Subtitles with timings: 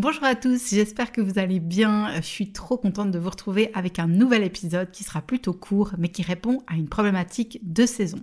[0.00, 2.14] Bonjour à tous, j'espère que vous allez bien.
[2.14, 5.94] Je suis trop contente de vous retrouver avec un nouvel épisode qui sera plutôt court
[5.98, 8.20] mais qui répond à une problématique de saison.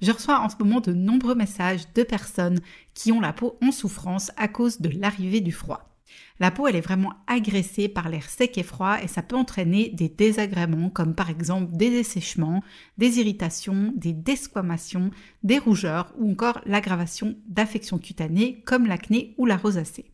[0.00, 2.60] Je reçois en ce moment de nombreux messages de personnes
[2.94, 5.98] qui ont la peau en souffrance à cause de l'arrivée du froid.
[6.38, 9.88] La peau, elle est vraiment agressée par l'air sec et froid et ça peut entraîner
[9.88, 12.62] des désagréments comme par exemple des dessèchements,
[12.98, 15.10] des irritations, des desquamations,
[15.42, 20.12] des rougeurs ou encore l'aggravation d'affections cutanées comme l'acné ou la rosacée.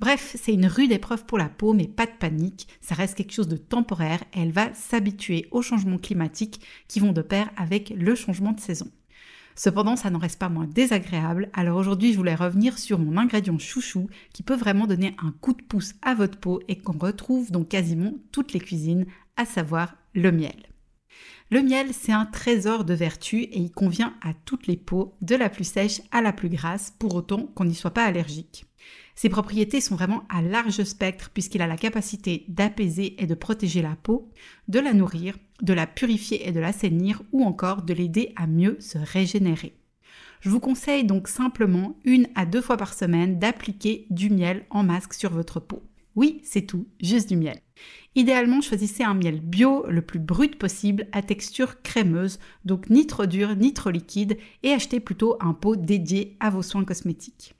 [0.00, 3.32] Bref, c'est une rude épreuve pour la peau, mais pas de panique, ça reste quelque
[3.32, 7.90] chose de temporaire et elle va s'habituer aux changements climatiques qui vont de pair avec
[7.90, 8.90] le changement de saison.
[9.56, 13.58] Cependant, ça n'en reste pas moins désagréable, alors aujourd'hui je voulais revenir sur mon ingrédient
[13.58, 17.50] chouchou qui peut vraiment donner un coup de pouce à votre peau et qu'on retrouve
[17.50, 20.67] dans quasiment toutes les cuisines, à savoir le miel.
[21.50, 25.34] Le miel, c'est un trésor de vertu et il convient à toutes les peaux, de
[25.34, 28.66] la plus sèche à la plus grasse, pour autant qu'on n'y soit pas allergique.
[29.14, 33.80] Ses propriétés sont vraiment à large spectre puisqu'il a la capacité d'apaiser et de protéger
[33.80, 34.30] la peau,
[34.68, 38.76] de la nourrir, de la purifier et de l'assainir ou encore de l'aider à mieux
[38.78, 39.74] se régénérer.
[40.40, 44.84] Je vous conseille donc simplement une à deux fois par semaine d'appliquer du miel en
[44.84, 45.82] masque sur votre peau.
[46.14, 47.58] Oui, c'est tout, juste du miel.
[48.14, 53.26] Idéalement, choisissez un miel bio le plus brut possible à texture crémeuse, donc ni trop
[53.26, 57.54] dur ni trop liquide, et achetez plutôt un pot dédié à vos soins cosmétiques.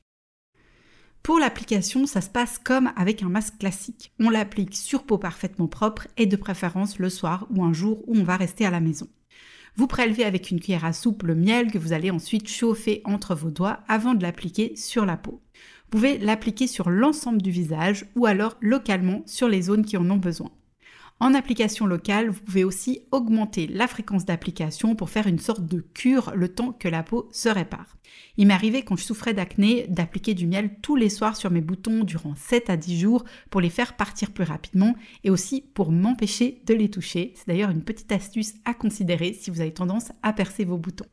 [1.22, 4.12] Pour l'application, ça se passe comme avec un masque classique.
[4.18, 8.16] On l'applique sur peau parfaitement propre et de préférence le soir ou un jour où
[8.16, 9.08] on va rester à la maison.
[9.76, 13.34] Vous prélevez avec une cuillère à soupe le miel que vous allez ensuite chauffer entre
[13.34, 15.40] vos doigts avant de l'appliquer sur la peau.
[15.90, 20.10] Vous pouvez l'appliquer sur l'ensemble du visage ou alors localement sur les zones qui en
[20.10, 20.50] ont besoin.
[21.18, 25.80] En application locale, vous pouvez aussi augmenter la fréquence d'application pour faire une sorte de
[25.80, 27.96] cure le temps que la peau se répare.
[28.36, 31.62] Il m'est arrivé quand je souffrais d'acné d'appliquer du miel tous les soirs sur mes
[31.62, 34.94] boutons durant 7 à 10 jours pour les faire partir plus rapidement
[35.24, 37.32] et aussi pour m'empêcher de les toucher.
[37.34, 41.06] C'est d'ailleurs une petite astuce à considérer si vous avez tendance à percer vos boutons.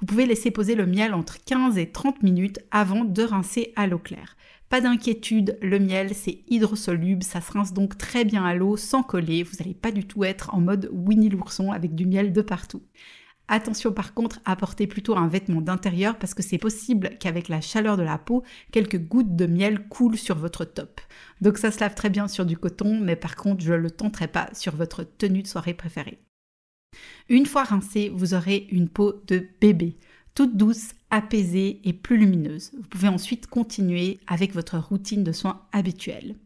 [0.00, 3.86] Vous pouvez laisser poser le miel entre 15 et 30 minutes avant de rincer à
[3.86, 4.36] l'eau claire.
[4.68, 9.02] Pas d'inquiétude, le miel c'est hydrosoluble, ça se rince donc très bien à l'eau sans
[9.02, 12.42] coller, vous n'allez pas du tout être en mode Winnie l'ourson avec du miel de
[12.42, 12.82] partout.
[13.48, 17.60] Attention par contre à porter plutôt un vêtement d'intérieur parce que c'est possible qu'avec la
[17.60, 18.42] chaleur de la peau,
[18.72, 21.00] quelques gouttes de miel coulent sur votre top.
[21.40, 23.90] Donc ça se lave très bien sur du coton, mais par contre je ne le
[23.90, 26.25] tenterai pas sur votre tenue de soirée préférée.
[27.28, 29.96] Une fois rincée, vous aurez une peau de bébé
[30.36, 32.70] toute douce, apaisée et plus lumineuse.
[32.76, 36.36] Vous pouvez ensuite continuer avec votre routine de soins habituelle.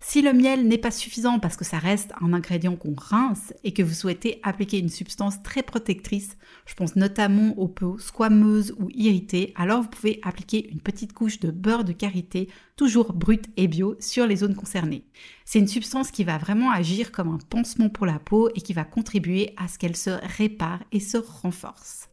[0.00, 3.72] Si le miel n'est pas suffisant parce que ça reste un ingrédient qu'on rince et
[3.72, 6.36] que vous souhaitez appliquer une substance très protectrice,
[6.66, 11.40] je pense notamment aux peaux squameuses ou irritées, alors vous pouvez appliquer une petite couche
[11.40, 15.04] de beurre de karité, toujours brut et bio, sur les zones concernées.
[15.44, 18.74] C'est une substance qui va vraiment agir comme un pansement pour la peau et qui
[18.74, 22.08] va contribuer à ce qu'elle se répare et se renforce.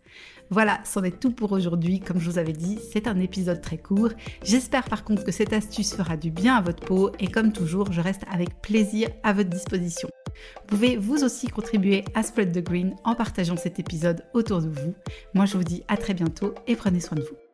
[0.50, 2.00] Voilà, c'en est tout pour aujourd'hui.
[2.00, 4.10] Comme je vous avais dit, c'est un épisode très court.
[4.44, 7.92] J'espère par contre que cette astuce fera du bien à votre peau et comme toujours,
[7.92, 10.10] je reste avec plaisir à votre disposition.
[10.28, 14.68] Vous pouvez vous aussi contribuer à Spread the Green en partageant cet épisode autour de
[14.68, 14.94] vous.
[15.34, 17.45] Moi, je vous dis à très bientôt et prenez soin de vous.